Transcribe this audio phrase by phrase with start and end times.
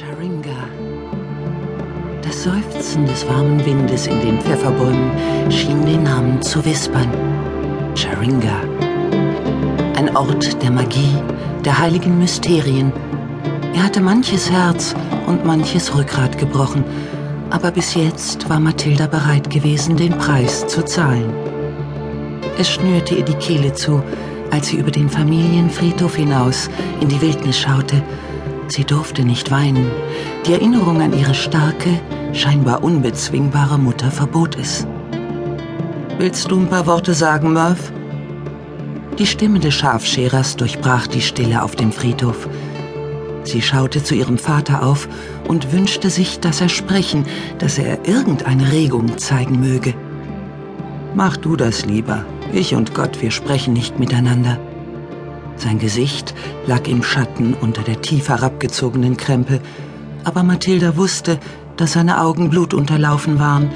[0.00, 0.56] Charinga.
[2.22, 5.10] Das Seufzen des warmen Windes in den Pfefferbäumen
[5.50, 7.10] schien den Namen zu wispern.
[7.94, 8.62] Charinga.
[9.96, 11.18] Ein Ort der Magie,
[11.66, 12.94] der heiligen Mysterien.
[13.74, 14.94] Er hatte manches Herz
[15.26, 16.82] und manches Rückgrat gebrochen,
[17.50, 21.30] aber bis jetzt war Mathilda bereit gewesen, den Preis zu zahlen.
[22.58, 24.02] Es schnürte ihr die Kehle zu,
[24.50, 26.70] als sie über den Familienfriedhof hinaus
[27.02, 28.02] in die Wildnis schaute.
[28.70, 29.90] Sie durfte nicht weinen.
[30.46, 32.00] Die Erinnerung an ihre starke,
[32.32, 34.86] scheinbar unbezwingbare Mutter verbot es.
[36.18, 37.92] Willst du ein paar Worte sagen, Murph?
[39.18, 42.48] Die Stimme des Schafscherers durchbrach die Stille auf dem Friedhof.
[43.42, 45.08] Sie schaute zu ihrem Vater auf
[45.48, 47.26] und wünschte sich, dass er sprechen,
[47.58, 49.94] dass er irgendeine Regung zeigen möge.
[51.16, 52.24] Mach du das lieber.
[52.52, 54.58] Ich und Gott, wir sprechen nicht miteinander.
[55.60, 56.34] Sein Gesicht
[56.66, 59.60] lag im Schatten unter der tief herabgezogenen Krempe,
[60.24, 61.38] aber Mathilda wusste,
[61.76, 63.70] dass seine Augen blutunterlaufen waren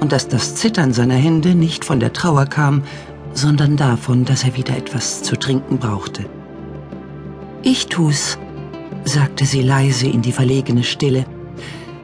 [0.00, 2.82] und dass das Zittern seiner Hände nicht von der Trauer kam,
[3.32, 6.26] sondern davon, dass er wieder etwas zu trinken brauchte.
[7.62, 8.36] Ich tu's,
[9.04, 11.24] sagte sie leise in die verlegene Stille.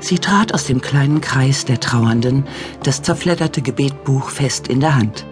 [0.00, 2.46] Sie trat aus dem kleinen Kreis der Trauernden,
[2.82, 5.24] das zerfledderte Gebetbuch fest in der Hand.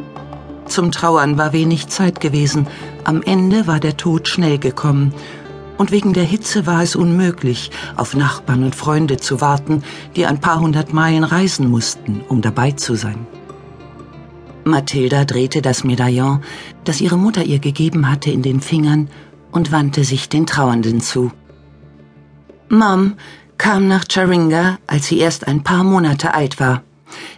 [0.69, 2.66] Zum Trauern war wenig Zeit gewesen,
[3.05, 5.12] am Ende war der Tod schnell gekommen,
[5.78, 9.83] und wegen der Hitze war es unmöglich, auf Nachbarn und Freunde zu warten,
[10.16, 13.27] die ein paar hundert Meilen reisen mussten, um dabei zu sein.
[14.64, 16.42] Mathilda drehte das Medaillon,
[16.84, 19.08] das ihre Mutter ihr gegeben hatte, in den Fingern
[19.50, 21.32] und wandte sich den Trauernden zu.
[22.69, 23.14] Mom
[23.56, 26.82] kam nach Charinga, als sie erst ein paar Monate alt war.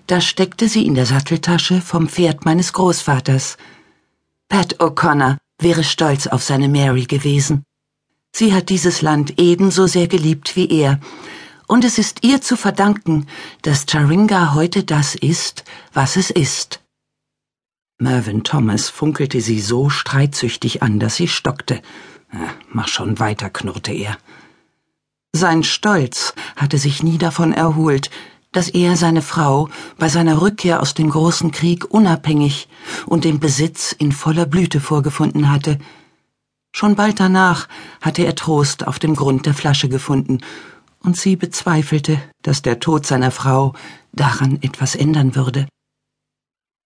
[0.07, 3.57] Da steckte sie in der Satteltasche vom Pferd meines Großvaters.
[4.49, 7.65] Pat O'Connor wäre stolz auf seine Mary gewesen.
[8.33, 11.01] Sie hat dieses Land ebenso sehr geliebt wie er,
[11.67, 13.27] und es ist ihr zu verdanken,
[13.63, 16.81] dass Charinga heute das ist, was es ist.
[17.99, 21.81] Mervyn Thomas funkelte sie so streitsüchtig an, dass sie stockte.
[22.73, 24.17] Mach schon weiter, knurrte er.
[25.33, 28.11] Sein Stolz hatte sich nie davon erholt,
[28.53, 29.69] dass er seine Frau
[29.99, 32.69] bei seiner Rückkehr aus dem großen Krieg unabhängig
[33.07, 35.79] und den Besitz in voller Blüte vorgefunden hatte.
[36.73, 37.69] Schon bald danach
[38.01, 40.41] hatte er Trost auf dem Grund der Flasche gefunden,
[41.03, 43.75] und sie bezweifelte, dass der Tod seiner Frau
[44.13, 45.67] daran etwas ändern würde.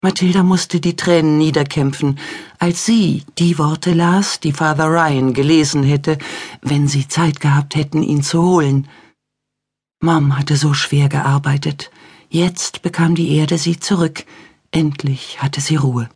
[0.01, 2.19] Mathilda musste die Tränen niederkämpfen,
[2.59, 6.17] als sie die Worte las, die Father Ryan gelesen hätte,
[6.61, 8.89] wenn sie Zeit gehabt hätten, ihn zu holen.
[10.03, 11.89] Mom hatte so schwer gearbeitet.
[12.29, 14.25] Jetzt bekam die Erde sie zurück.
[14.69, 16.09] Endlich hatte sie Ruhe.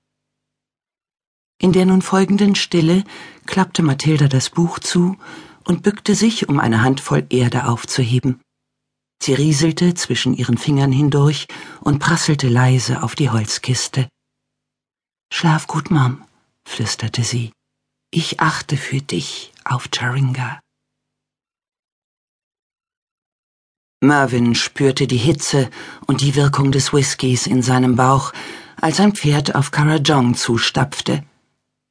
[1.58, 3.06] In der nun folgenden Stille
[3.46, 5.16] klappte Mathilda das Buch zu
[5.64, 8.42] und bückte sich, um eine Handvoll Erde aufzuheben.
[9.24, 11.48] Sie rieselte zwischen ihren Fingern hindurch
[11.80, 14.09] und prasselte leise auf die Holzkiste.
[15.31, 16.25] Schlaf gut, Mom,
[16.66, 17.54] flüsterte sie.
[18.12, 20.59] Ich achte für dich auf Charinga.
[24.00, 25.72] Mervyn spürte die Hitze
[26.06, 28.31] und die Wirkung des Whiskys in seinem Bauch,
[28.80, 31.24] als ein Pferd auf Karajong zustapfte.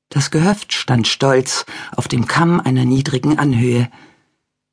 [0.08, 1.66] Das Gehöft stand stolz
[1.96, 3.90] auf dem Kamm einer niedrigen Anhöhe.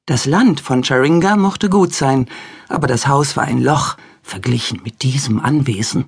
[0.05, 2.27] Das Land von Charinga mochte gut sein,
[2.69, 6.05] aber das Haus war ein Loch verglichen mit diesem Anwesen.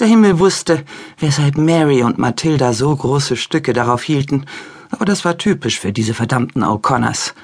[0.00, 0.86] Der Himmel wusste,
[1.18, 4.46] weshalb Mary und Mathilda so große Stücke darauf hielten,
[4.88, 7.34] aber das war typisch für diese verdammten O'Connors.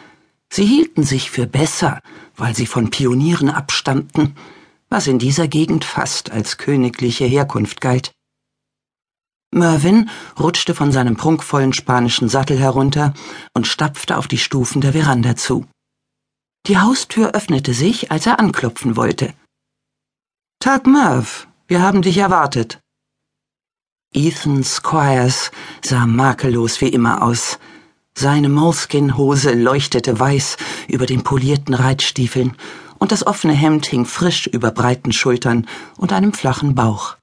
[0.57, 2.01] Sie hielten sich für besser,
[2.37, 4.37] weil sie von Pionieren abstammten,
[4.89, 8.13] was in dieser Gegend fast als königliche Herkunft galt.
[9.51, 13.15] Mervyn rutschte von seinem prunkvollen spanischen Sattel herunter
[13.55, 15.67] und stapfte auf die Stufen der Veranda zu.
[16.69, 19.35] Die Haustür öffnete sich, als er anklopfen wollte.
[20.61, 22.79] Tag, Merv, wir haben dich erwartet.
[24.13, 25.51] Ethan Squires
[25.83, 27.59] sah makellos wie immer aus.
[28.17, 30.57] Seine Moleskin-Hose leuchtete weiß
[30.89, 32.57] über den polierten Reitstiefeln,
[32.99, 35.67] und das offene Hemd hing frisch über breiten Schultern
[35.97, 37.17] und einem flachen Bauch.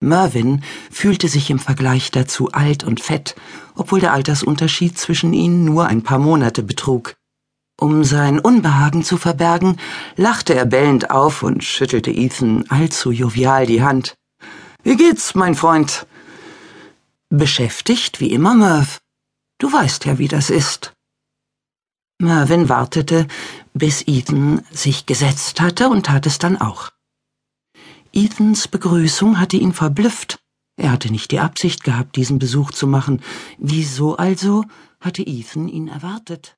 [0.00, 3.34] Mervyn fühlte sich im Vergleich dazu alt und fett,
[3.74, 7.16] obwohl der Altersunterschied zwischen ihnen nur ein paar Monate betrug.
[7.78, 9.76] Um sein Unbehagen zu verbergen,
[10.16, 14.14] lachte er bellend auf und schüttelte Ethan allzu jovial die Hand.
[14.82, 16.06] Wie geht's, mein Freund?
[17.28, 19.00] Beschäftigt wie immer, Merv.
[19.58, 20.92] Du weißt ja, wie das ist.
[22.18, 23.26] Mervyn wartete,
[23.74, 26.90] bis Ethan sich gesetzt hatte und tat es dann auch.
[28.12, 30.38] Ethans Begrüßung hatte ihn verblüfft.
[30.78, 33.22] Er hatte nicht die Absicht gehabt, diesen Besuch zu machen.
[33.58, 34.64] Wieso also
[35.00, 36.56] hatte Ethan ihn erwartet?